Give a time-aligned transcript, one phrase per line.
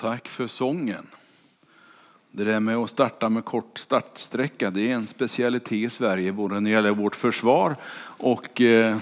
[0.00, 1.06] Tack för sången.
[2.30, 6.54] Det där med att starta med kort startsträcka, det är en specialitet i Sverige, både
[6.54, 8.96] när det gäller vårt försvar och eh,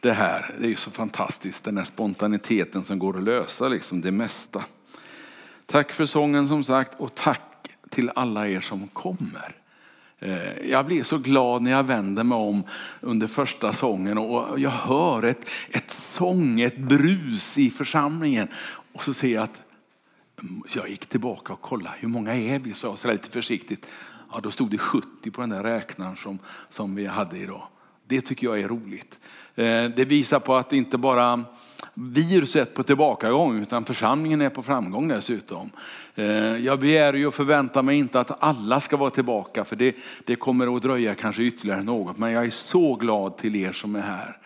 [0.00, 0.54] det här.
[0.58, 4.64] Det är så fantastiskt, den här spontaniteten som går att lösa liksom det mesta.
[5.66, 9.56] Tack för sången som sagt och tack till alla er som kommer.
[10.18, 12.62] Eh, jag blir så glad när jag vänder mig om
[13.00, 15.89] under första sången och jag hör ett, ett
[16.20, 18.48] sång, ett brus i församlingen.
[18.92, 19.62] Och så ser jag att
[20.74, 22.74] jag gick tillbaka och kollade, hur många är vi?
[22.74, 23.90] Så jag lite försiktigt.
[24.32, 26.38] Ja, då stod det 70 på den där räknaren som,
[26.68, 27.62] som vi hade idag.
[28.06, 29.18] Det tycker jag är roligt.
[29.54, 31.44] Eh, det visar på att inte bara
[31.94, 35.70] viruset på tillbakagång utan församlingen är på framgång dessutom.
[36.14, 36.24] Eh,
[36.56, 40.36] jag begär ju och förväntar mig inte att alla ska vara tillbaka för det, det
[40.36, 42.18] kommer att dröja kanske ytterligare något.
[42.18, 44.36] Men jag är så glad till er som är här.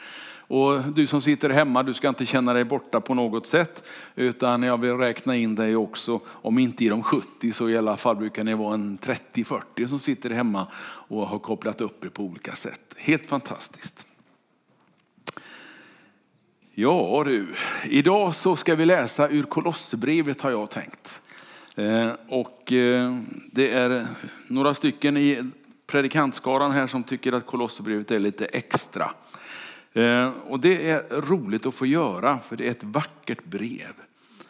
[0.46, 3.84] Och du som sitter hemma, du ska inte känna dig borta på något sätt.
[4.14, 7.96] Utan jag vill räkna in dig också, om inte i de 70 så i alla
[7.96, 10.66] fall brukar ni vara en 30-40 som sitter hemma
[11.08, 12.94] och har kopplat upp er på olika sätt.
[12.96, 14.06] Helt fantastiskt.
[16.74, 21.20] Ja du, idag så ska vi läsa ur Kolosserbrevet har jag tänkt.
[21.74, 23.18] Eh, och eh,
[23.52, 24.06] det är
[24.46, 25.50] några stycken i
[25.86, 29.10] predikantskaran här som tycker att Kolosserbrevet är lite extra.
[29.94, 33.92] Eh, och det är roligt att få göra för det är ett vackert brev.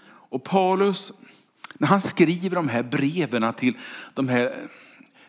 [0.07, 1.13] Och Paulus,
[1.75, 3.75] när han skriver de här breven till
[4.15, 4.69] de här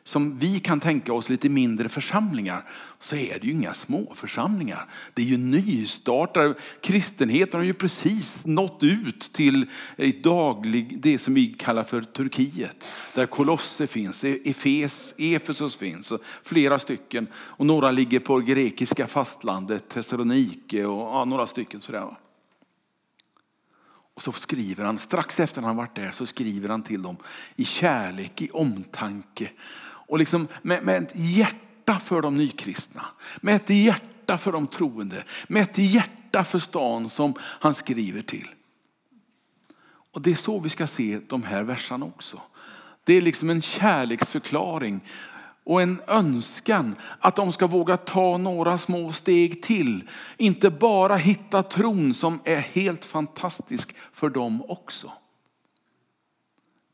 [0.07, 2.63] som vi kan tänka oss lite mindre församlingar
[2.99, 4.89] så är det ju inga små församlingar.
[5.13, 6.53] Det är ju nystartade.
[6.81, 9.65] Kristenheten har ju precis nått ut till
[10.23, 12.87] daglig, det som vi kallar för Turkiet.
[13.13, 17.27] Där Kolosse finns, e- Efes, Efesos finns, och flera stycken.
[17.35, 22.15] Och några ligger på grekiska fastlandet, Thessalonike och ja, några stycken sådär.
[24.15, 27.17] Och så skriver han, strax efter han varit där, så skriver han till dem
[27.55, 29.49] i kärlek, i omtanke
[30.07, 33.05] och liksom med, med ett hjärta för de nykristna.
[33.41, 35.23] Med ett hjärta för de troende.
[35.47, 38.47] Med ett hjärta för stan som han skriver till.
[40.11, 42.41] Och det är så vi ska se de här verserna också.
[43.03, 45.01] Det är liksom en kärleksförklaring
[45.63, 50.09] och en önskan att de ska våga ta några små steg till.
[50.37, 55.11] Inte bara hitta tron som är helt fantastisk för dem också.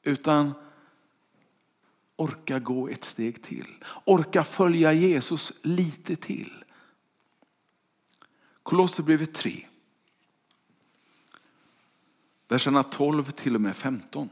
[0.04, 0.54] Utan
[2.22, 3.84] orka gå ett steg till.
[4.06, 6.64] Orka följa Jesus lite till.
[8.64, 9.68] Kolosserbrevet 3.
[12.48, 14.30] Verserna 12 till och med 15.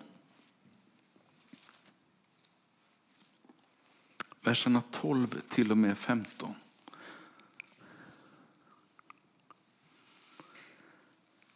[4.41, 6.55] Verserna 12 till och med 15.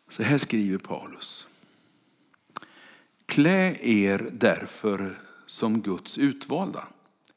[0.09, 1.47] Så här skriver Paulus.
[3.25, 5.17] Klä er därför
[5.53, 6.87] som Guds utvalda,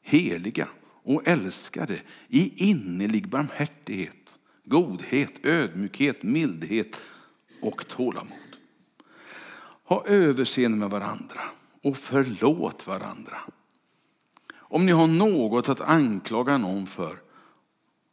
[0.01, 0.67] heliga
[1.03, 7.01] och älskade i innerlig barmhärtighet, godhet, ödmjukhet, mildhet
[7.61, 8.57] och tålamod.
[9.83, 11.41] Ha överseende med varandra
[11.83, 13.37] och förlåt varandra.
[14.57, 17.21] Om ni har något att anklaga någon för,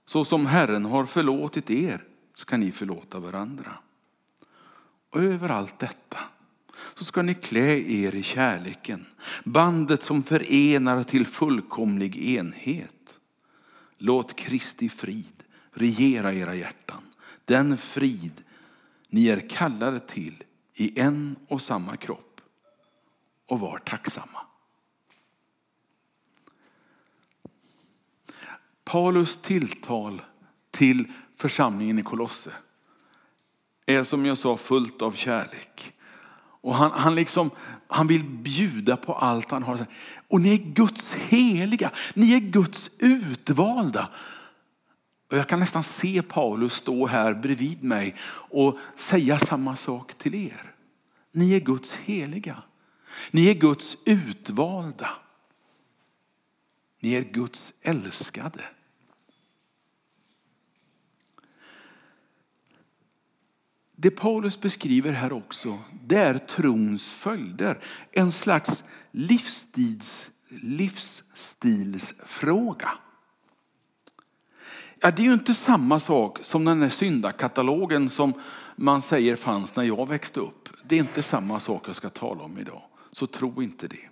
[0.06, 2.04] så som Herren har förlåtit er,
[2.34, 3.72] ska ni förlåta varandra.
[5.10, 6.18] Och över allt detta
[6.94, 9.06] så ska ni klä er i kärleken,
[9.44, 13.20] bandet som förenar till fullkomlig enhet.
[13.98, 17.02] Låt Kristi frid regera era hjärtan,
[17.44, 18.44] den frid
[19.08, 22.40] ni är kallade till i en och samma kropp.
[23.46, 24.40] Och var tacksamma.
[28.84, 30.22] Paulus tilltal
[30.70, 32.52] till församlingen i Kolosse
[33.86, 35.93] är som jag sa fullt av kärlek.
[36.64, 37.50] Och han, han, liksom,
[37.88, 39.86] han vill bjuda på allt han har.
[40.28, 44.08] Och ni är Guds heliga, ni är Guds utvalda.
[45.30, 48.16] Och jag kan nästan se Paulus stå här bredvid mig
[48.50, 50.74] och säga samma sak till er.
[51.32, 52.62] Ni är Guds heliga.
[53.30, 55.10] Ni är Guds utvalda.
[57.00, 58.64] Ni är Guds älskade.
[64.04, 67.80] Det Paulus beskriver här också, det är trons följder.
[68.12, 72.90] En slags livsstils, livsstilsfråga.
[75.00, 78.32] Ja, det är ju inte samma sak som den där syndakatalogen som
[78.76, 80.68] man säger fanns när jag växte upp.
[80.82, 82.82] Det är inte samma sak jag ska tala om idag.
[83.12, 84.08] Så tro inte det.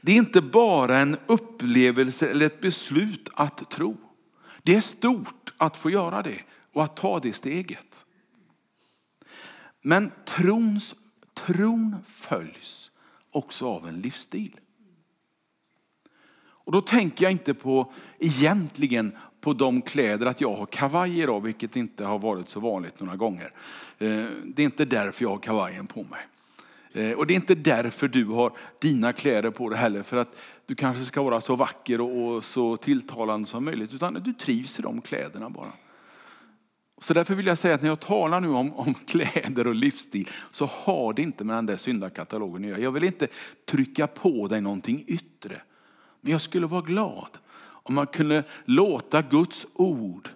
[0.00, 3.96] Det är inte bara en upplevelse eller ett beslut att tro.
[4.62, 6.42] Det är stort att få göra det
[6.72, 8.04] och att ta det steget.
[9.88, 10.94] Men trons,
[11.34, 12.90] tron följs
[13.30, 14.60] också av en livsstil.
[16.40, 21.42] Och då tänker jag inte på egentligen på de kläder att jag har kavajer av,
[21.42, 23.52] vilket inte har varit så vanligt några gånger.
[23.98, 26.26] Eh, det är inte därför jag har kavajen på mig.
[26.92, 30.42] Eh, och det är inte därför du har dina kläder på dig heller, för att
[30.66, 34.82] du kanske ska vara så vacker och så tilltalande som möjligt, utan du trivs i
[34.82, 35.72] de kläderna bara.
[37.00, 40.28] Så därför vill jag säga att när jag talar nu om, om kläder och livsstil
[40.50, 42.80] så har det inte med den där syndakatalogen att göra.
[42.80, 43.28] Jag vill inte
[43.64, 45.62] trycka på dig någonting yttre.
[46.20, 50.30] Men jag skulle vara glad om man kunde låta Guds ord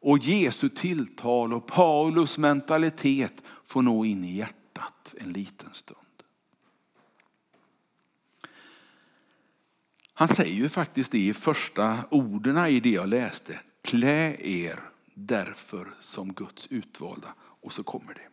[0.00, 5.98] och Jesu tilltal och Paulus mentalitet få nå in i hjärtat en liten stund.
[10.14, 13.60] Han säger ju faktiskt det i första orden i det jag läste.
[13.82, 17.34] Klä er därför som Guds utvalda.
[17.38, 18.28] Och så kommer det.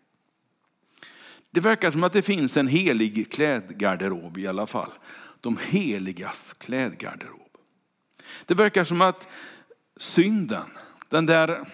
[1.51, 4.91] Det verkar som att det finns en helig klädgarderob i alla fall.
[5.41, 7.57] De heligas klädgarderob.
[8.45, 9.27] Det verkar som att
[9.97, 10.69] synden,
[11.09, 11.67] den där,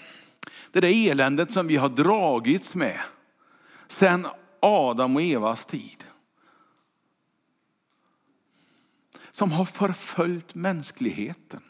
[0.72, 3.00] det där eländet som vi har dragits med
[3.88, 4.28] sedan
[4.60, 6.04] Adam och Evas tid.
[9.32, 11.62] Som har förföljt mänskligheten.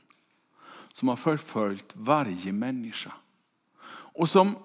[0.93, 3.13] Som har förföljt varje människa.
[4.17, 4.57] Och som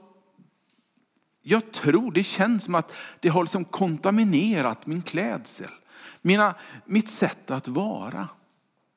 [1.43, 5.71] jag tror, det känns som att det har liksom kontaminerat min klädsel.
[6.23, 6.55] Mina,
[6.85, 8.29] mitt sätt att vara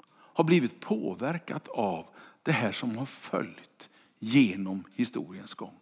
[0.09, 2.05] har blivit påverkat av
[2.43, 5.73] det här som har följt genom historiens gång.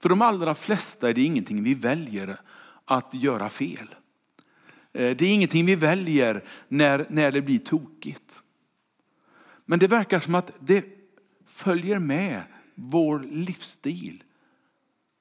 [0.00, 2.36] För de allra flesta är det ingenting vi väljer
[2.84, 3.94] att göra fel.
[4.92, 8.42] Eh, det är ingenting vi väljer när, när det blir tokigt.
[9.64, 10.84] Men det verkar som att det
[11.46, 12.42] följer med
[12.74, 14.22] vår livsstil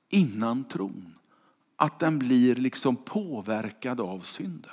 [0.10, 1.16] innan tron.
[1.76, 4.72] Att den blir liksom påverkad av synden.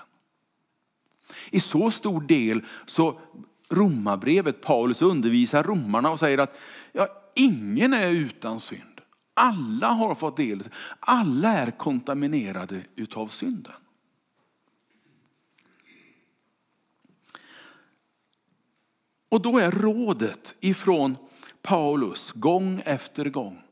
[1.51, 3.21] I så stor del så
[3.69, 6.59] romabrevet, Paulus undervisar romarna och säger att
[6.93, 9.01] ja, ingen är utan synd.
[9.35, 10.69] Alla har fått del,
[11.01, 13.73] alla är kontaminerade utav synden.
[19.29, 21.17] Och då är rådet ifrån
[21.63, 23.63] Paulus gång efter gång,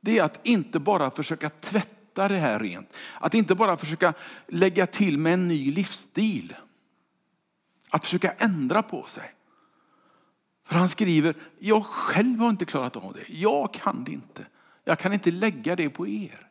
[0.00, 2.96] det är att inte bara försöka tvätta det här rent.
[3.20, 4.14] Att inte bara försöka
[4.46, 6.56] lägga till med en ny livsstil.
[7.90, 9.34] Att försöka ändra på sig.
[10.64, 13.34] För han skriver, jag själv har inte klarat av det.
[13.34, 14.46] Jag kan det inte.
[14.84, 16.50] Jag kan inte lägga det på er.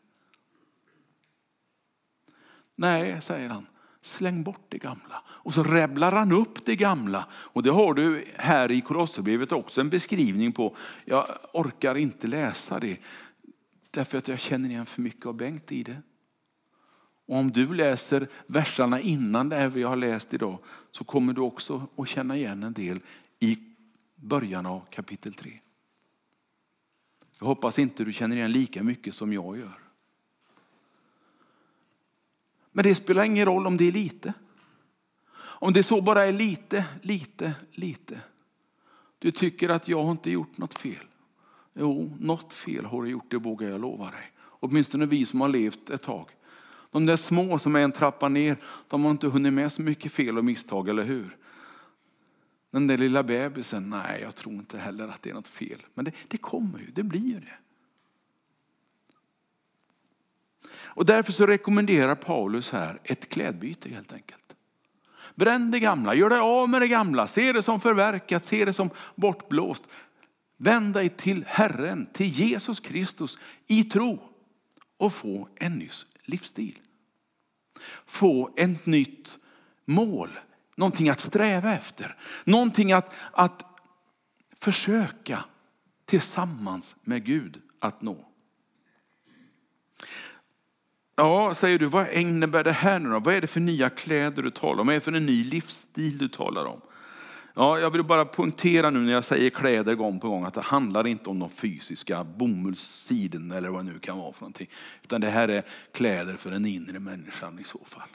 [2.76, 3.68] Nej, säger han,
[4.02, 5.24] släng bort det gamla.
[5.28, 7.28] Och så räbblar han upp det gamla.
[7.32, 10.76] Och det har du här i Kolosserbrevet också en beskrivning på.
[11.06, 12.98] Jag orkar inte läsa det.
[13.92, 16.02] Därför att jag känner igen för mycket av Bengt i det.
[17.26, 20.58] Och om du läser verserna innan det vi har läst idag
[20.92, 23.00] så kommer du också att känna igen en del
[23.40, 23.58] i
[24.16, 25.60] början av kapitel 3.
[27.40, 29.89] Jag hoppas inte du känner igen lika mycket som jag gör.
[32.72, 34.34] Men det spelar ingen roll om det är lite.
[35.40, 38.22] Om det så bara är lite, lite, lite.
[39.20, 41.06] Du tycker att jag har inte gjort något fel.
[41.74, 44.32] Jo, något fel har du gjort, det vågar jag lova dig.
[44.40, 46.26] Åtminstone vi som har levt ett tag.
[46.92, 48.58] De där små som är en trappa ner,
[48.88, 51.38] de har inte hunnit med så mycket fel och misstag, eller hur?
[52.72, 55.80] Den där lilla bebisen, nej jag tror inte heller att det är något fel.
[55.94, 57.58] Men det, det kommer ju, det blir ju det.
[60.72, 64.56] Och därför så rekommenderar Paulus här ett klädbyte helt enkelt.
[65.36, 68.74] Bränn det gamla, gör dig av med det gamla, se det som förverkat, se det
[68.74, 69.84] som bortblåst.
[70.58, 74.22] Vänd dig till Herren, till Jesus Kristus i tro
[74.98, 75.90] och få en ny
[76.26, 76.80] livsstil.
[78.06, 79.38] Få ett nytt
[79.86, 80.40] mål,
[80.76, 83.64] någonting att sträva efter, någonting att, att
[84.60, 85.46] försöka
[86.06, 88.26] tillsammans med Gud att nå.
[91.20, 93.20] Ja, säger du, vad innebär det här nu då?
[93.20, 94.88] Vad är det för nya kläder du talar om?
[94.88, 96.82] Vad är det för en ny livsstil du talar om?
[97.54, 100.62] Ja, jag vill bara poängtera nu när jag säger kläder gång på gång att det
[100.62, 104.70] handlar inte om de fysiska bomullssiden eller vad det nu kan vara för någonting.
[105.04, 108.10] Utan det här är kläder för den inre människan i så fall.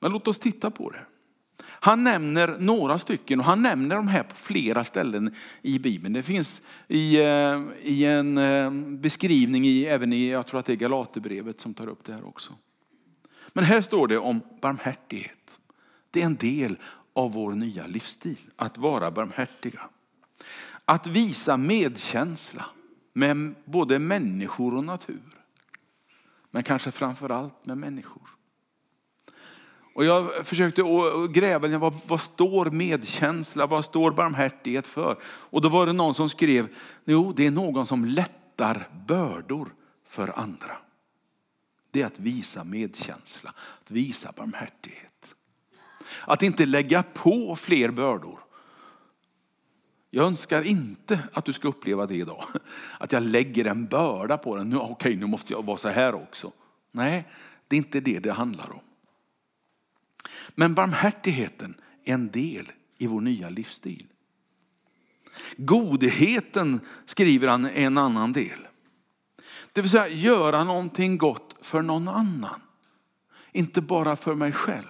[0.00, 1.06] Men låt oss titta på det.
[1.84, 6.12] Han nämner några stycken och han nämner de här på flera ställen i Bibeln.
[6.12, 10.72] Det finns i, eh, i en eh, beskrivning i, även i, jag tror att det
[10.72, 12.52] är Galaterbrevet som tar upp det här också.
[13.52, 15.50] Men här står det om barmhärtighet.
[16.10, 16.76] Det är en del
[17.12, 19.80] av vår nya livsstil, att vara barmhärtiga.
[20.84, 22.66] Att visa medkänsla
[23.12, 25.22] med både människor och natur.
[26.50, 28.28] men kanske framför allt med människor.
[29.94, 30.82] Och jag försökte
[31.30, 35.16] gräva, vad, vad står medkänsla, vad står barmhärtighet för?
[35.24, 36.68] Och då var det någon som skrev,
[37.04, 39.74] jo det är någon som lättar bördor
[40.06, 40.76] för andra.
[41.90, 45.34] Det är att visa medkänsla, att visa barmhärtighet.
[46.20, 48.38] Att inte lägga på fler bördor.
[50.10, 52.44] Jag önskar inte att du ska uppleva det idag.
[52.98, 54.68] Att jag lägger en börda på den.
[54.68, 56.52] Nu, okej, nu måste jag vara så här också.
[56.90, 57.28] Nej,
[57.68, 58.80] det är inte det det handlar om.
[60.54, 64.06] Men barmhärtigheten är en del i vår nya livsstil.
[65.56, 68.58] Godheten skriver han är en annan del.
[69.72, 72.60] Det vill säga göra någonting gott för någon annan.
[73.52, 74.86] Inte bara för mig själv.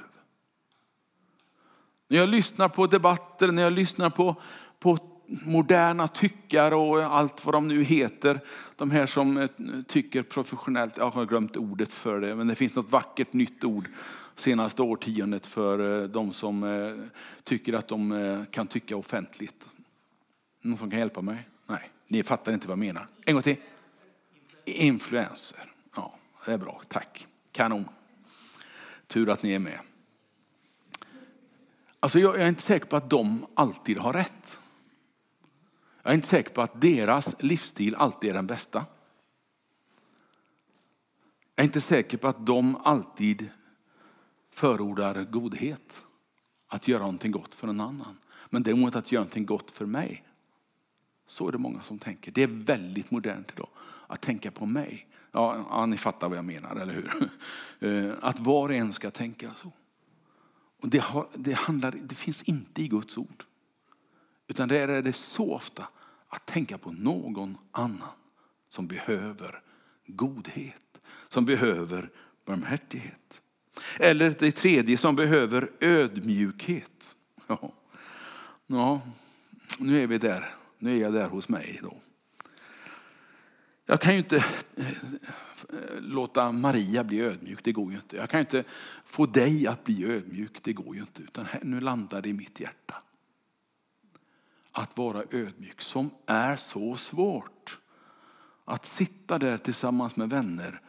[2.09, 4.37] När jag lyssnar på debatter, när jag lyssnar på,
[4.79, 8.41] på moderna tyckare och allt vad de nu heter.
[8.77, 9.49] De här som eh,
[9.89, 13.89] tycker professionellt, jag har glömt ordet för det, men det finns något vackert nytt ord
[14.37, 16.95] senaste årtiondet för eh, de som eh,
[17.45, 19.71] tycker att de eh, kan tycka offentligt.
[20.61, 21.49] Någon som kan hjälpa mig?
[21.67, 23.07] Nej, ni fattar inte vad jag menar.
[23.25, 23.57] En gång till.
[24.65, 25.73] Influencer.
[25.97, 26.15] Ja,
[26.47, 26.83] det är bra.
[26.89, 27.27] Tack.
[27.53, 27.89] Kanon.
[29.07, 29.79] Tur att ni är med.
[32.01, 34.61] Alltså jag är inte säker på att de alltid har rätt.
[36.03, 38.87] Jag är inte säker på att deras livsstil alltid är den bästa.
[41.55, 43.51] Jag är inte säker på att de alltid
[44.55, 46.05] förordar godhet.
[46.67, 48.17] Att göra någonting gott för en annan.
[48.51, 50.25] Men däremot att göra någonting gott för mig.
[51.27, 52.33] Så är det många som tänker.
[52.33, 53.69] Det är väldigt modernt idag.
[54.07, 55.09] Att tänka på mig.
[55.33, 57.31] Ja, ja ni fattar vad jag menar, eller hur?
[57.81, 59.73] Eh, att var och en ska tänka så.
[60.83, 63.45] Och det, har, det, handlar, det finns inte i Guds ord.
[64.47, 65.89] Utan där är det så ofta
[66.29, 68.09] att tänka på någon annan
[68.69, 69.63] som behöver
[70.07, 72.11] godhet, som behöver
[72.45, 73.43] barmhärtighet.
[73.99, 77.17] Eller det tredje som behöver ödmjukhet.
[77.47, 77.73] Ja.
[78.67, 79.01] ja,
[79.79, 80.55] nu är vi där.
[80.79, 81.97] Nu är jag där hos mig då.
[83.87, 84.37] Jag kan ju inte
[84.77, 84.85] eh,
[85.99, 88.17] låta Maria bli ödmjuk, det går ju inte.
[88.17, 88.65] Jag kan ju inte
[89.05, 91.23] få dig att bli ödmjuk, det går ju inte.
[91.23, 93.03] Utan nu landar det i mitt hjärta
[94.73, 97.79] att vara ödmjuk som är så svårt.
[98.65, 100.81] Att sitta där tillsammans med vänner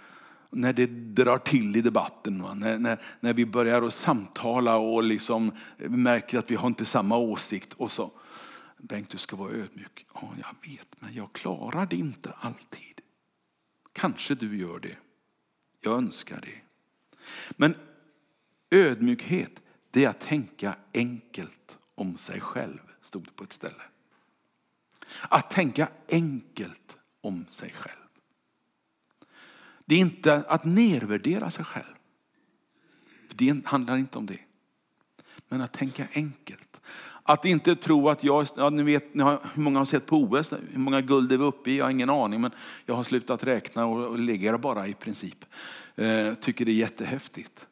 [0.55, 2.43] när det drar till i debatten.
[2.55, 6.85] När, när, när vi börjar att samtala och liksom eh, märker att vi har inte
[6.85, 7.73] samma åsikt.
[7.73, 8.11] Och så,
[8.77, 10.05] Bengt du ska vara ödmjuk.
[10.13, 13.01] Ja, jag vet, men jag klarar det inte alltid.
[13.93, 14.97] Kanske du gör det.
[15.81, 16.61] Jag önskar det.
[17.51, 17.75] Men
[18.69, 23.83] ödmjukhet, det är att tänka enkelt om sig själv stod det på ett ställe.
[25.29, 28.04] Att tänka enkelt om sig själv.
[29.85, 31.95] Det är inte att nedvärdera sig själv.
[33.35, 34.39] Det handlar inte om det.
[35.49, 36.81] Men att tänka enkelt.
[37.23, 40.79] Att inte tro att jag, ja, ni vet hur många har sett på OS, hur
[40.79, 41.77] många guld är vi uppe i?
[41.77, 42.51] Jag har ingen aning men
[42.85, 45.45] jag har slutat räkna och, och ligger bara i princip.
[45.95, 47.67] Eh, tycker det är jättehäftigt.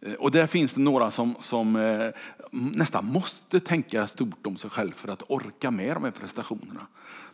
[0.00, 2.10] Eh, och där finns det några som, som eh,
[2.50, 6.86] nästan måste tänka stort om sig själv för att orka med de här prestationerna.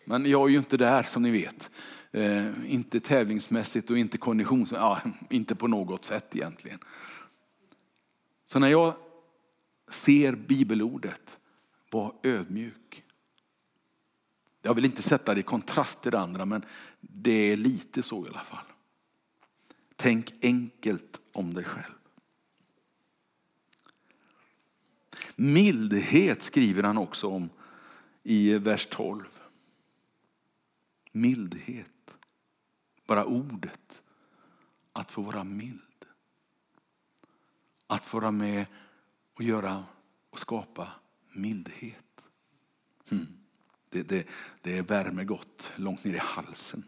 [0.05, 1.71] Men jag är ju inte där som ni vet.
[2.13, 5.01] Eh, inte tävlingsmässigt och inte konditionsmässigt, ja,
[5.31, 6.79] inte på något sätt egentligen.
[8.45, 8.95] Så när jag
[9.89, 11.41] ser bibelordet,
[11.91, 13.05] var ödmjuk.
[14.63, 16.65] Jag vill inte sätta det i kontrast till det andra, men
[17.01, 18.65] det är lite så i alla fall.
[19.97, 21.95] Tänk enkelt om dig själv.
[25.37, 27.51] Mildhet skriver han också om
[28.23, 29.25] i vers 12.
[31.13, 31.92] Mildhet.
[33.13, 34.03] Bara ordet.
[34.93, 36.05] Att få vara mild.
[37.87, 38.67] Att få vara med
[39.35, 39.85] och göra
[40.31, 40.93] och skapa
[41.33, 42.25] mildhet.
[43.11, 43.27] Mm.
[43.89, 44.29] Det, det,
[44.63, 46.85] det värmer gott långt ner i halsen.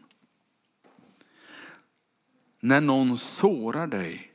[2.59, 4.33] När någon sårar dig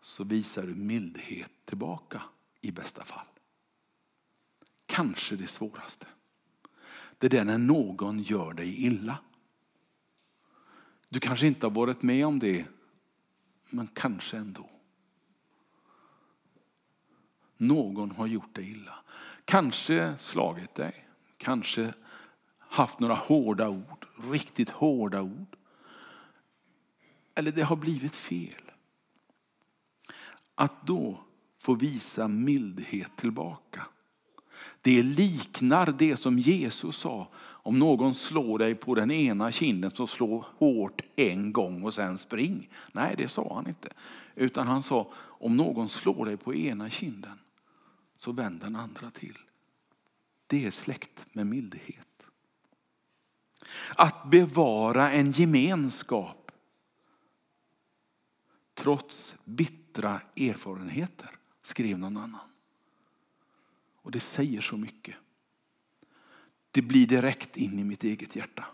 [0.00, 2.22] så visar du mildhet tillbaka
[2.60, 3.26] i bästa fall.
[4.86, 6.06] Kanske det svåraste.
[7.18, 9.18] Det är det när någon gör dig illa.
[11.08, 12.66] Du kanske inte har varit med om det,
[13.70, 14.70] men kanske ändå.
[17.56, 18.94] Någon har gjort dig illa.
[19.44, 21.94] Kanske slagit dig, kanske
[22.58, 25.56] haft några hårda ord, riktigt hårda ord.
[27.34, 28.70] Eller det har blivit fel.
[30.54, 31.20] Att då
[31.58, 33.86] få visa mildhet tillbaka.
[34.82, 37.28] Det liknar det som Jesus sa.
[37.66, 42.18] Om någon slår dig på den ena kinden så slå hårt en gång och sen
[42.18, 42.68] spring.
[42.92, 43.88] Nej, det sa han inte.
[44.34, 47.38] Utan han sa, om någon slår dig på ena kinden
[48.16, 49.38] så vänd den andra till.
[50.46, 52.28] Det är släkt med mildhet.
[53.96, 56.50] Att bevara en gemenskap
[58.74, 61.30] trots bittra erfarenheter,
[61.62, 62.48] skrev någon annan.
[63.96, 65.16] Och det säger så mycket.
[66.76, 68.64] Det blir direkt in i mitt eget hjärta.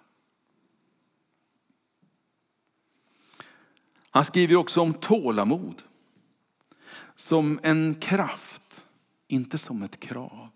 [4.10, 5.82] Han skriver också om tålamod.
[7.14, 8.86] Som en kraft,
[9.28, 10.48] inte som ett krav.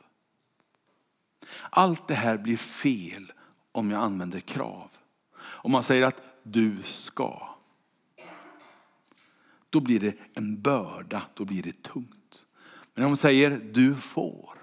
[1.71, 3.33] Allt det här blir fel
[3.73, 4.91] om jag använder krav.
[5.39, 7.49] Om man säger att du ska.
[9.71, 12.47] Då blir det en börda, då blir det tungt.
[12.95, 14.59] Men om man säger du får,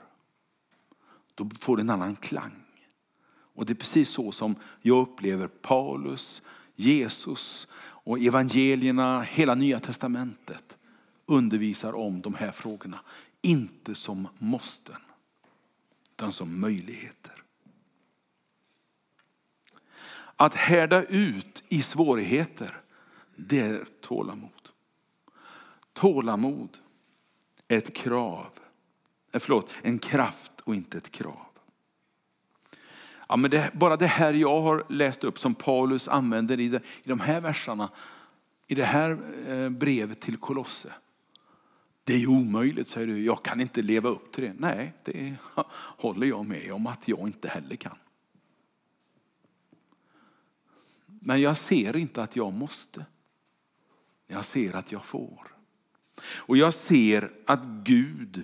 [1.35, 2.62] då får det en annan klang.
[3.53, 6.41] Och det är precis så som jag upplever Paulus,
[6.75, 10.77] Jesus och evangelierna, hela nya testamentet
[11.25, 12.99] undervisar om de här frågorna.
[13.41, 15.01] Inte som måsten,
[16.11, 17.43] utan som möjligheter.
[20.35, 22.81] Att härda ut i svårigheter,
[23.35, 24.49] det är tålamod.
[25.93, 26.77] Tålamod
[27.67, 28.49] är ett krav,
[29.31, 31.52] eh, förlåt, en kraft och inte ett krav.
[33.29, 36.81] Ja, men det, bara det här jag har läst upp som Paulus använder i, det,
[37.03, 37.89] i de här verserna,
[38.67, 40.93] i det här eh, brevet till Kolosse.
[42.03, 43.23] Det är omöjligt, säger du.
[43.23, 44.53] Jag kan inte leva upp till det.
[44.57, 45.35] Nej, det
[45.75, 47.97] håller jag med om att jag inte heller kan.
[51.05, 53.05] Men jag ser inte att jag måste.
[54.27, 55.47] Jag ser att jag får.
[56.21, 58.43] Och jag ser att Gud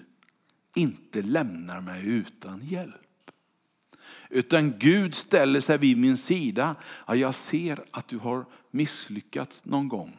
[0.76, 3.09] inte lämnar mig utan hjälp.
[4.30, 6.76] Utan Gud ställer sig vid min sida.
[7.08, 10.18] Ja, jag ser att du har misslyckats någon gång.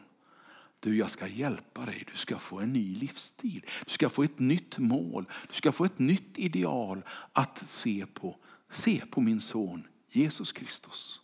[0.80, 2.04] Du, jag ska hjälpa dig.
[2.12, 3.64] Du ska få en ny livsstil.
[3.84, 5.24] Du ska få ett nytt mål.
[5.48, 8.36] Du ska få ett nytt ideal att se på.
[8.70, 11.20] Se på min son Jesus Kristus.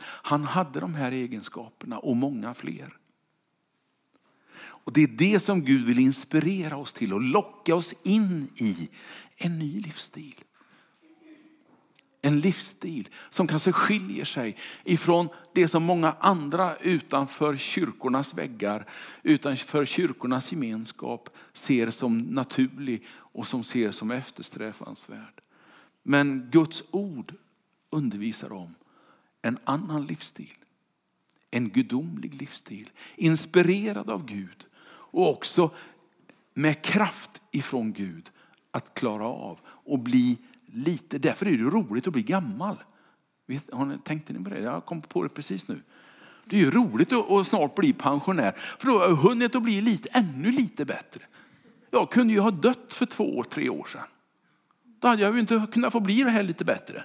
[0.00, 2.94] Han hade de här egenskaperna och många fler.
[4.60, 8.88] Och Det är det som Gud vill inspirera oss till och locka oss in i
[9.36, 10.34] en ny livsstil.
[12.20, 18.86] En livsstil som kanske skiljer sig ifrån det som många andra utanför kyrkornas väggar,
[19.22, 25.40] utanför kyrkornas gemenskap ser som naturlig och som ser som eftersträvansvärd.
[26.02, 27.34] Men Guds ord
[27.90, 28.74] undervisar om
[29.42, 30.54] en annan livsstil.
[31.50, 35.70] En gudomlig livsstil, inspirerad av Gud och också
[36.54, 38.30] med kraft ifrån Gud
[38.70, 40.36] att klara av och bli
[40.72, 42.76] lite, därför är det roligt att bli gammal.
[43.72, 44.60] Har ni, tänkte ni på det?
[44.60, 45.82] Jag kom på det precis nu.
[46.44, 49.80] Det är ju roligt att snart bli pensionär, för då har jag hunnit att bli
[49.80, 51.22] lite, ännu lite bättre.
[51.90, 54.06] Jag kunde ju ha dött för två, tre år sedan.
[55.00, 57.04] Då hade jag ju inte kunnat få bli det här lite bättre.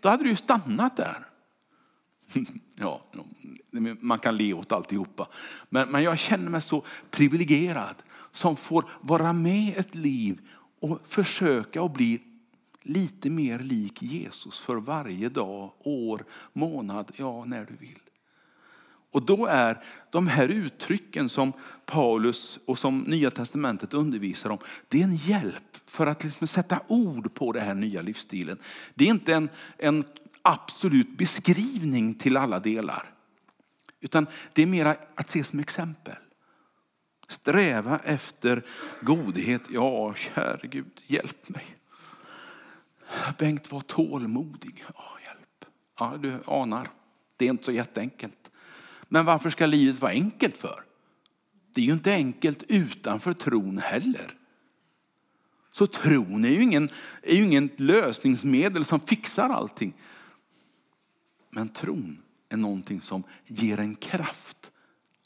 [0.00, 1.26] Då hade det ju stannat där.
[2.74, 3.04] ja,
[4.00, 5.28] man kan le åt alltihopa.
[5.68, 7.94] Men, men jag känner mig så privilegierad
[8.32, 10.40] som får vara med ett liv
[10.80, 12.20] och försöka att bli
[12.84, 17.98] lite mer lik Jesus för varje dag, år, månad, ja när du vill.
[19.14, 21.52] Och då är de här uttrycken som
[21.86, 26.80] Paulus och som Nya Testamentet undervisar om, det är en hjälp för att liksom sätta
[26.86, 28.58] ord på den här nya livsstilen.
[28.94, 30.04] Det är inte en, en
[30.42, 33.10] absolut beskrivning till alla delar.
[34.00, 36.16] Utan det är mera att se som exempel.
[37.28, 38.62] Sträva efter
[39.00, 39.62] godhet.
[39.70, 41.64] Ja, käre Gud, hjälp mig.
[43.38, 44.84] Bengt, var tålmodig.
[44.94, 45.64] Oh, hjälp.
[45.98, 46.90] Ja, du anar,
[47.36, 48.50] det är inte så jätteenkelt.
[49.08, 50.84] Men varför ska livet vara enkelt för?
[51.74, 54.34] Det är ju inte enkelt utanför tron heller.
[55.72, 56.88] Så tron är ju ingen,
[57.22, 59.92] är ju ingen lösningsmedel som fixar allting.
[61.50, 64.70] Men tron är någonting som ger en kraft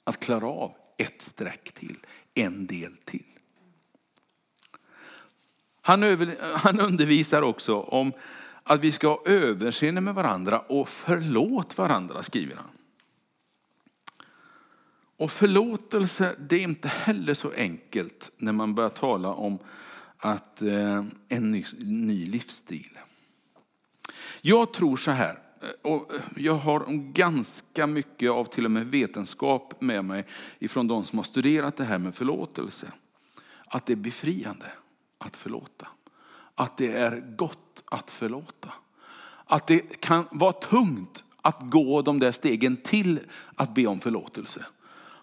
[0.05, 1.97] att klara av ett streck till,
[2.35, 3.38] en del till.
[5.89, 8.13] Han, över, han undervisar också om
[8.63, 12.71] att vi ska ha överseende med varandra och förlåt varandra, skriver han.
[15.17, 19.59] Och förlåtelse, det är inte heller så enkelt när man börjar tala om
[20.17, 22.99] att, eh, en ny, ny livsstil.
[24.41, 28.87] Jag tror så här, eh, och eh, jag har ganska mycket av till och med
[28.87, 30.27] vetenskap med mig
[30.59, 32.93] ifrån de som har studerat det här med förlåtelse.
[33.67, 34.67] Att det är befriande
[35.19, 35.89] att förlåta.
[36.55, 38.73] att det är gott att förlåta.
[39.45, 43.21] Att det kan vara tungt att gå de där stegen till
[43.55, 44.67] att be om förlåtelse.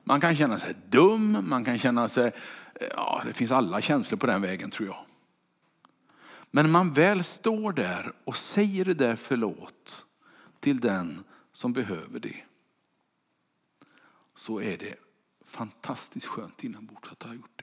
[0.04, 2.32] Man kan känna sig dum, man kan känna sig,
[2.92, 5.06] ja det finns alla känslor på den vägen tror jag.
[6.52, 10.06] Men när man väl står där och säger det där förlåt
[10.60, 12.44] till den som behöver det.
[14.36, 14.96] Så är det
[15.46, 17.55] fantastiskt skönt inombords att ha gjort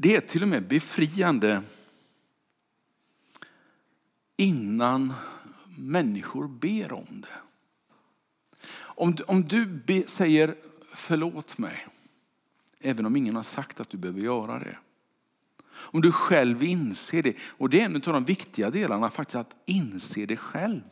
[0.00, 0.16] det.
[0.16, 1.62] Är till och med befriande
[4.36, 5.12] innan
[5.78, 7.38] människor ber om det.
[8.72, 10.54] Om, om du be, säger
[10.94, 11.86] förlåt mig,
[12.80, 14.78] även om ingen har sagt att du behöver göra det.
[15.72, 17.36] Om du själv inser det.
[17.48, 20.82] Och det är en av de viktiga delarna faktiskt, att inse det själv.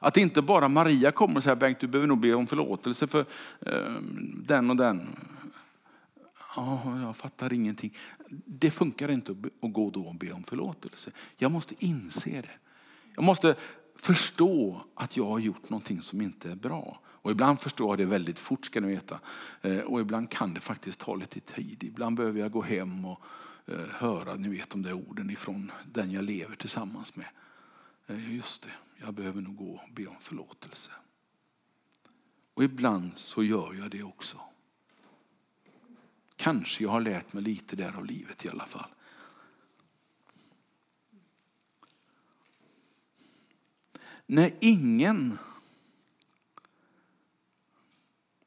[0.00, 3.24] Att inte bara Maria kommer och säger Bengt, du behöver nog be om förlåtelse för
[3.60, 3.92] eh,
[4.46, 5.06] den och den.
[6.58, 7.96] Oh, jag fattar ingenting.
[8.46, 11.10] Det funkar inte att gå då och be om förlåtelse.
[11.36, 12.50] Jag måste inse det.
[13.14, 13.56] Jag måste
[13.96, 17.00] förstå att jag har gjort någonting som inte är bra.
[17.06, 19.20] Och ibland förstår jag det väldigt fort ska ni veta.
[19.62, 21.84] Eh, och ibland kan det faktiskt ta lite tid.
[21.84, 23.20] Ibland behöver jag gå hem och
[23.66, 27.26] eh, höra ni vet, de där orden ifrån den jag lever tillsammans med.
[28.06, 30.90] Eh, just det, jag behöver nog gå och be om förlåtelse.
[32.54, 34.40] Och ibland så gör jag det också.
[36.48, 38.90] Kanske jag har lärt mig lite där av livet i alla fall.
[44.26, 45.38] När ingen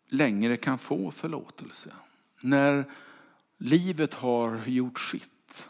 [0.08, 1.94] längre kan få förlåtelse.
[2.40, 2.92] När
[3.58, 5.68] livet har gjort sitt.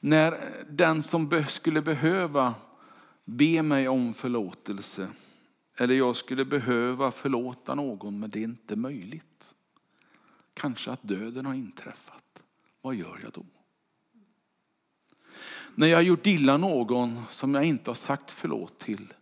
[0.00, 2.54] När den som skulle behöva
[3.24, 5.10] be mig om förlåtelse
[5.76, 9.54] eller jag skulle behöva förlåta någon men det är inte möjligt.
[10.54, 12.42] Kanske att döden har inträffat.
[12.80, 13.46] Vad gör jag då?
[15.74, 19.14] När jag har gjort illa någon som jag inte har sagt förlåt till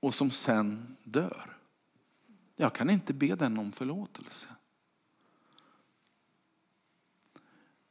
[0.00, 1.56] och som sen dör.
[2.56, 4.46] Jag kan inte be den om förlåtelse.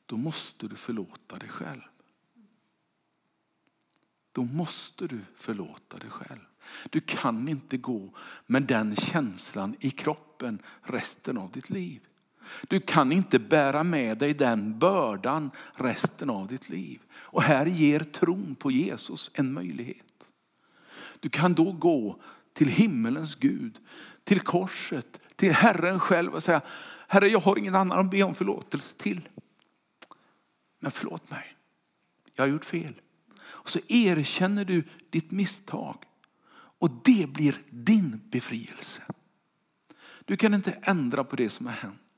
[0.06, 1.82] Då måste du förlåta dig själv.
[4.32, 6.46] Då måste du förlåta dig själv.
[6.90, 8.10] Du kan inte gå
[8.46, 12.09] med den känslan i kroppen resten av ditt liv.
[12.68, 17.02] Du kan inte bära med dig den bördan resten av ditt liv.
[17.12, 20.32] Och här ger tron på Jesus en möjlighet.
[21.20, 22.22] Du kan då gå
[22.54, 23.80] till himmelens Gud,
[24.24, 26.62] till korset, till Herren själv och säga,
[27.08, 29.30] Herre jag har ingen annan att be om förlåtelse till.
[30.80, 31.56] Men förlåt mig,
[32.36, 32.94] jag har gjort fel.
[33.42, 36.06] Och så erkänner du ditt misstag.
[36.80, 39.02] Och det blir din befrielse.
[40.26, 42.09] Du kan inte ändra på det som har hänt.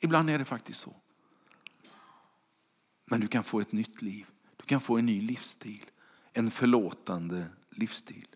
[0.00, 0.94] Ibland är det faktiskt så.
[3.04, 4.26] Men du kan få ett nytt liv.
[4.56, 5.84] Du kan få en ny livsstil.
[6.32, 8.26] En förlåtande livsstil.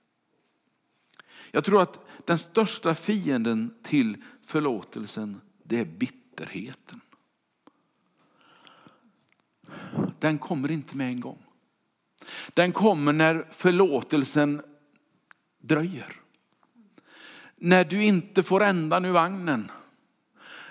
[1.50, 7.00] Jag tror att den största fienden till förlåtelsen det är bitterheten.
[10.18, 11.42] Den kommer inte med en gång.
[12.54, 14.62] Den kommer när förlåtelsen
[15.58, 16.16] dröjer.
[17.56, 19.70] När du inte får ändan ur vagnen.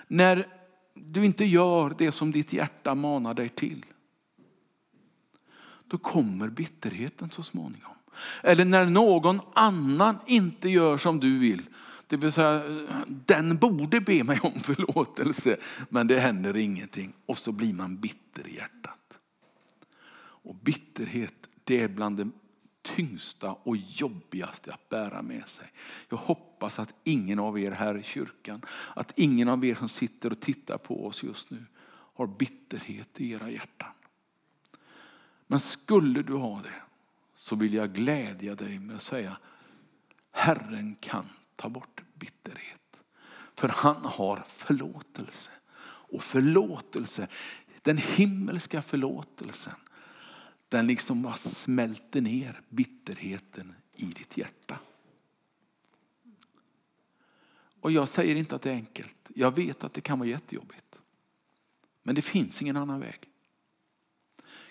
[0.08, 0.61] När
[1.10, 3.84] du inte gör det som ditt hjärta manar dig till.
[5.88, 7.92] Då kommer bitterheten så småningom.
[8.42, 11.62] Eller när någon annan inte gör som du vill.
[12.06, 12.62] Det vill säga,
[13.06, 15.56] den borde be mig om förlåtelse,
[15.88, 17.12] men det händer ingenting.
[17.26, 19.18] Och så blir man bitter i hjärtat.
[20.44, 21.34] Och bitterhet,
[21.64, 22.28] det är bland det
[22.82, 25.72] tyngsta och jobbigaste att bära med sig.
[26.08, 28.62] Jag hoppas att ingen av er här i kyrkan,
[28.94, 31.64] att ingen av er som sitter och tittar på oss just nu
[32.14, 33.92] har bitterhet i era hjärtan.
[35.46, 36.82] Men skulle du ha det
[37.36, 39.36] så vill jag glädja dig med att säga
[40.30, 43.00] Herren kan ta bort bitterhet.
[43.54, 45.50] För han har förlåtelse.
[45.84, 47.28] Och förlåtelse,
[47.82, 49.74] den himmelska förlåtelsen,
[50.72, 54.78] den liksom bara smälter ner bitterheten i ditt hjärta.
[57.80, 59.16] Och jag säger inte att det är enkelt.
[59.34, 61.00] Jag vet att det kan vara jättejobbigt.
[62.02, 63.20] Men det finns ingen annan väg.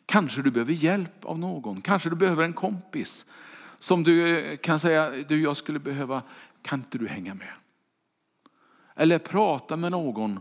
[0.05, 1.81] Kanske du behöver hjälp av någon.
[1.81, 3.25] Kanske du behöver en kompis
[3.79, 6.23] som du eh, kan säga, du jag skulle behöva,
[6.61, 7.53] kan inte du hänga med?
[8.95, 10.39] Eller prata med någon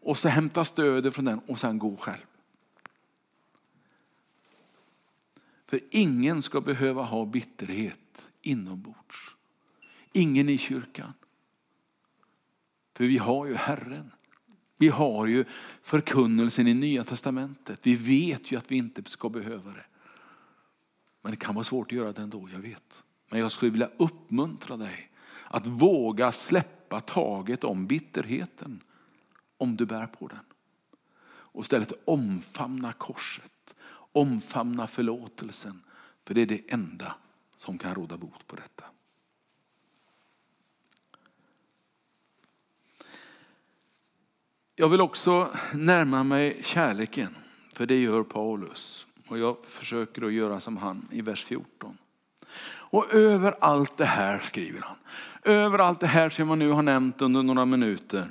[0.00, 2.26] och så hämta stöd från den och sen gå själv.
[5.70, 9.36] För ingen ska behöva ha bitterhet inombords.
[10.12, 11.12] Ingen i kyrkan.
[12.94, 14.10] För vi har ju Herren.
[14.76, 15.44] Vi har ju
[15.82, 17.80] förkunnelsen i Nya Testamentet.
[17.82, 19.84] Vi vet ju att vi inte ska behöva det.
[21.22, 23.04] Men det kan vara svårt att göra det ändå, jag vet.
[23.28, 25.10] Men jag skulle vilja uppmuntra dig
[25.44, 28.82] att våga släppa taget om bitterheten
[29.56, 30.44] om du bär på den.
[31.22, 33.52] Och istället omfamna korset,
[34.12, 35.82] omfamna förlåtelsen.
[36.24, 37.14] För det är det enda
[37.56, 38.84] som kan råda bot på detta.
[44.76, 47.36] Jag vill också närma mig kärleken,
[47.72, 49.06] för det gör Paulus.
[49.28, 51.98] Och jag försöker att göra som han i vers 14.
[52.90, 54.96] Och över allt det här skriver han,
[55.42, 58.30] över allt det här som jag nu har nämnt under några minuter,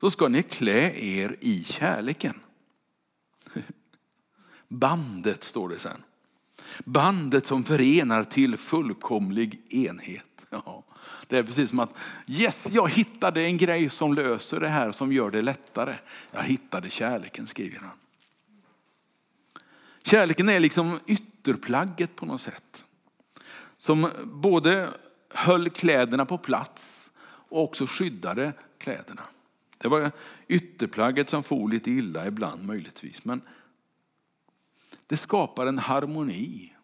[0.00, 2.40] så ska ni klä er i kärleken.
[4.72, 6.02] Bandet står det sen.
[6.84, 10.46] Bandet som förenar till fullkomlig enhet.
[10.50, 10.84] Ja,
[11.26, 11.94] det är precis som att
[12.26, 15.94] yes, jag hittade en grej som löser det här, som gör det lättare.
[16.30, 17.96] Jag hittade kärleken, skriver han.
[20.02, 22.84] Kärleken är liksom ytterplagget på något sätt.
[23.76, 24.88] Som både
[25.28, 29.22] höll kläderna på plats och också skyddade kläderna.
[29.78, 30.10] Det var
[30.48, 33.24] ytterplagget som for lite illa ibland möjligtvis.
[33.24, 33.40] Men
[35.06, 36.74] det skapar en harmoni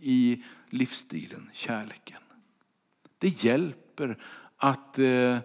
[0.00, 2.22] i livsstilen, kärleken.
[3.18, 4.18] Det hjälper
[4.56, 5.38] att eh,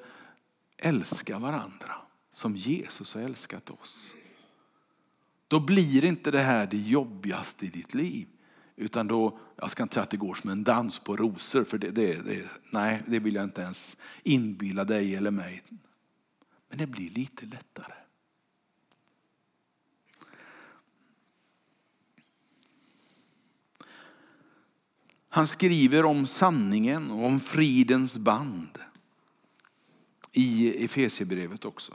[0.77, 1.95] älska varandra
[2.33, 4.15] som Jesus har älskat oss.
[5.47, 8.27] Då blir inte det här det jobbigaste i ditt liv.
[8.75, 11.77] Utan då, jag ska inte säga att det går som en dans på rosor, för
[11.77, 15.63] det, det, det, nej, det vill jag inte ens inbilla dig eller mig.
[16.69, 17.93] Men det blir lite lättare.
[25.29, 28.79] Han skriver om sanningen och om fridens band
[30.31, 31.93] i Efesierbrevet också.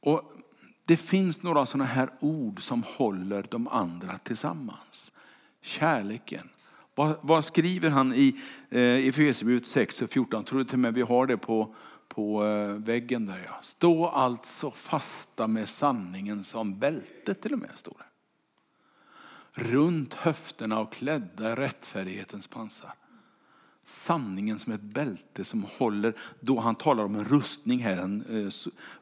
[0.00, 0.32] Och
[0.84, 5.12] det finns några sådana här ord som håller de andra tillsammans.
[5.62, 6.48] Kärleken.
[6.94, 10.44] Vad, vad skriver han i eh, Efesierbrevet 6 och 14?
[10.44, 11.74] Tror du till och med vi har det på,
[12.08, 13.42] på eh, väggen där.
[13.46, 13.58] Ja.
[13.62, 18.13] Stå alltså fasta med sanningen som bälte till och med står det.
[19.54, 22.94] Runt höfterna och klädda i rättfärdighetens pansar
[23.84, 28.52] sanningen som ett bälte som håller, då han talar om en rustning här, den eh,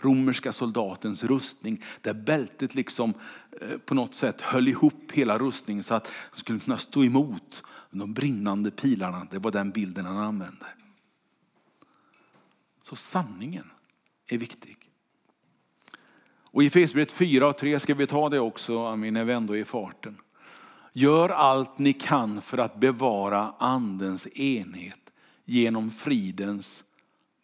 [0.01, 3.15] romerska soldatens rustning, där bältet liksom
[3.61, 7.63] eh, på något sätt höll ihop hela rustningen så att han skulle kunna stå emot
[7.91, 9.27] de brinnande pilarna.
[9.31, 10.67] Det var den bilden han använde.
[12.83, 13.71] Så sanningen
[14.27, 14.77] är viktig.
[16.45, 19.61] Och i Efesierbrevet 4 och 3 ska vi ta det också, när vi ändå är
[19.61, 20.17] i farten.
[20.93, 25.13] Gör allt ni kan för att bevara andens enhet
[25.45, 26.85] genom fridens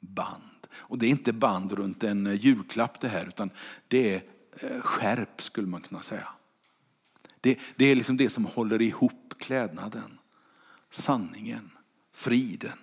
[0.00, 0.66] band.
[0.72, 3.50] Och det är inte band runt en julklapp det här, utan
[3.88, 4.22] det är
[4.62, 6.28] eh, skärp skulle man kunna säga.
[7.40, 10.18] Det, det är liksom det som håller ihop klädnaden.
[10.90, 11.70] Sanningen,
[12.12, 12.78] friden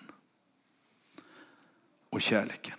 [2.09, 2.77] och kärleken.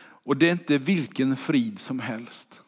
[0.00, 2.62] Och det är inte vilken frid som helst,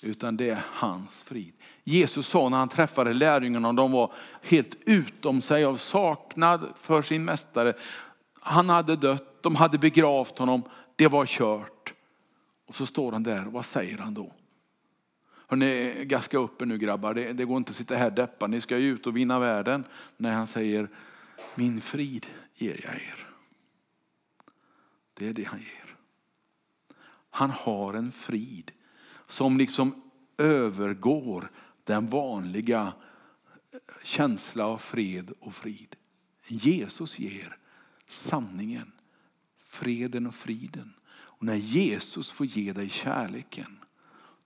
[0.00, 1.54] utan det är hans frid.
[1.88, 7.02] Jesus sa när han träffade lärjungarna och de var helt utom sig av saknad för
[7.02, 7.74] sin mästare.
[8.40, 10.62] Han hade dött, de hade begravt honom,
[10.96, 11.92] det var kört.
[12.66, 14.32] Och så står han där och vad säger han då?
[15.48, 18.60] Hörrni, gaska upp er nu grabbar, det, det går inte att sitta här deppa, ni
[18.60, 19.84] ska ju ut och vinna världen.
[20.16, 20.88] När han säger,
[21.54, 23.26] min frid ger jag er.
[25.14, 25.96] Det är det han ger.
[27.30, 28.70] Han har en frid
[29.26, 30.02] som liksom
[30.38, 31.50] övergår
[31.86, 32.92] den vanliga
[33.72, 35.96] eh, känsla av fred och frid.
[36.46, 37.58] Jesus ger
[38.06, 38.92] sanningen,
[39.60, 40.94] freden och friden.
[41.08, 43.78] Och när Jesus får ge dig kärleken,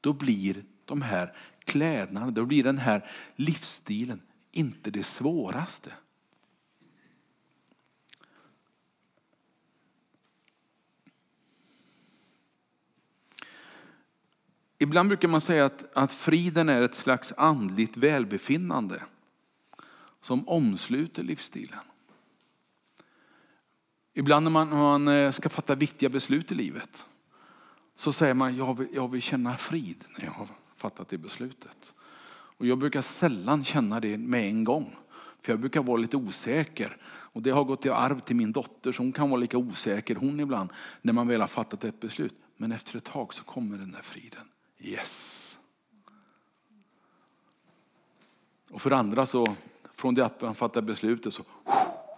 [0.01, 5.93] då blir de här klädnaderna, då blir den här livsstilen inte det svåraste.
[14.83, 19.03] Ibland brukar man säga att, att friden är ett slags andligt välbefinnande
[20.21, 21.79] som omsluter livsstilen.
[24.15, 27.07] Ibland när man, man eh, ska fatta viktiga beslut i livet
[27.97, 31.95] så säger man jag vill, jag vill känna frid när jag har fattat det beslutet.
[32.31, 34.97] Och jag brukar sällan känna det med en gång.
[35.43, 36.97] För jag brukar vara lite osäker.
[37.05, 40.15] Och det har gått i arv till min dotter, så hon kan vara lika osäker
[40.15, 40.71] hon ibland
[41.03, 42.35] när man väl har fattat ett beslut.
[42.57, 44.47] Men efter ett tag så kommer den där friden.
[44.81, 45.59] Yes.
[48.71, 49.57] Och för andra så,
[49.95, 51.45] från det att man fattar beslutet så,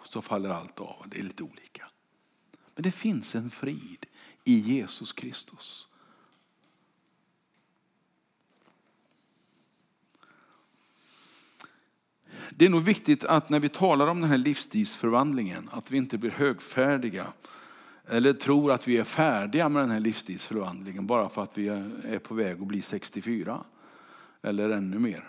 [0.05, 1.07] så faller allt av.
[1.07, 1.89] Det är lite olika.
[2.75, 4.07] Men det finns en frid
[4.45, 5.89] i Jesus Kristus.
[12.51, 16.19] Det är nog viktigt att när vi talar om den här livsstilsförvandlingen, att vi inte
[16.19, 17.33] blir högfärdiga
[18.13, 22.19] eller tror att vi är färdiga med den här livsstilsförvandlingen bara för att vi är
[22.19, 23.65] på väg att bli 64
[24.43, 25.29] eller ännu mer.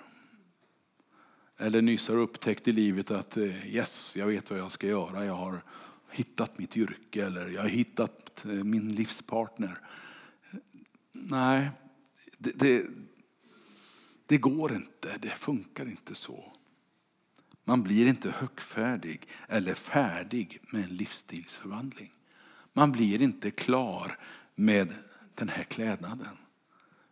[1.58, 5.26] Eller nyss har upptäckt i livet att eh, yes, jag vet vad jag ska göra.
[5.26, 5.64] Jag har
[6.10, 9.80] hittat mitt yrke eller jag har hittat eh, min livspartner.
[11.12, 11.70] Nej,
[12.38, 12.86] det, det,
[14.26, 15.18] det går inte.
[15.20, 16.54] Det funkar inte så.
[17.64, 22.12] Man blir inte högfärdig eller färdig med en livsstilsförvandling.
[22.74, 24.20] Man blir inte klar
[24.56, 24.94] med
[25.36, 26.38] den här klädnaden.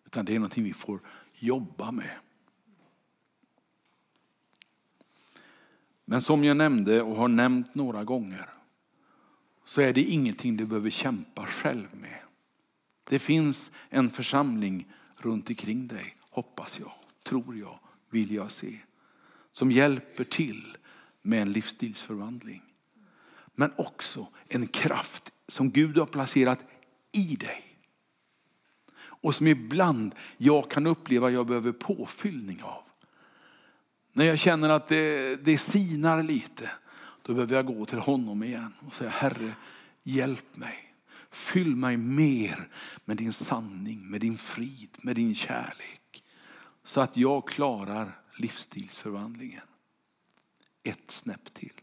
[0.06, 1.00] Utan det är någonting vi får
[1.34, 2.17] jobba med.
[6.06, 8.50] Men som jag nämnde och har nämnt några gånger
[9.63, 12.19] så är det ingenting du behöver kämpa själv med.
[13.04, 16.91] Det finns en församling runt omkring dig, hoppas jag,
[17.24, 18.80] tror jag, vill jag se.
[19.52, 20.78] Som hjälper till
[21.21, 22.62] med en livsstilsförvandling.
[23.56, 26.66] Men också en kraft som Gud har placerat
[27.12, 27.64] i dig.
[28.98, 32.84] Och som ibland jag kan uppleva att jag behöver påfyllning av.
[34.14, 36.72] När jag känner att det, det sinar lite,
[37.22, 39.54] då behöver jag gå till honom igen och säga Herre,
[40.04, 40.94] hjälp mig.
[41.30, 42.70] Fyll mig mer
[43.06, 46.24] med din sanning, med din frid, med din kärlek.
[46.84, 49.68] Så att jag klarar livsstilsförvandlingen.
[50.84, 51.82] Ett snäpp till.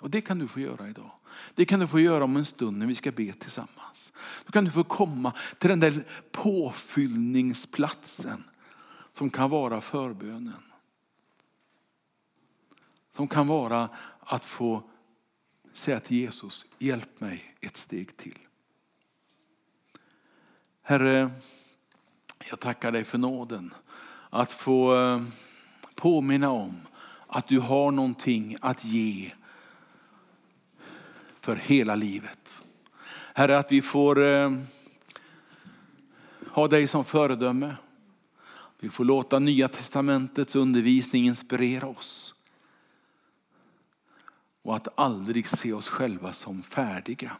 [0.00, 1.10] Och det kan du få göra idag.
[1.54, 4.12] Det kan du få göra om en stund när vi ska be tillsammans.
[4.46, 8.44] Då kan du få komma till den där påfyllningsplatsen
[9.12, 10.62] som kan vara förbönen.
[13.16, 13.88] Som kan vara
[14.20, 14.82] att få
[15.72, 18.38] säga till Jesus, hjälp mig ett steg till.
[20.82, 21.30] Herre,
[22.50, 23.74] jag tackar dig för nåden
[24.30, 25.22] att få eh,
[25.94, 26.80] påminna om
[27.26, 29.32] att du har någonting att ge
[31.44, 32.62] för hela livet.
[33.34, 34.58] Herre, att vi får eh,
[36.48, 37.76] ha dig som föredöme.
[38.80, 42.34] Vi får låta Nya Testamentets undervisning inspirera oss.
[44.62, 47.36] Och att aldrig se oss själva som färdiga.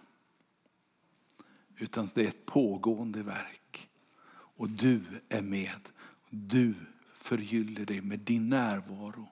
[1.76, 3.88] Utan det är ett pågående verk.
[4.30, 5.88] Och du är med.
[6.30, 6.74] Du
[7.16, 9.28] förgyller det med din närvaro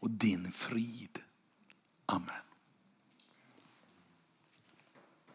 [0.00, 1.18] och din frid.
[2.06, 2.47] Amen.